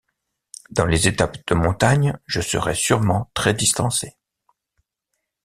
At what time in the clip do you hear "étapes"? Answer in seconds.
1.07-1.37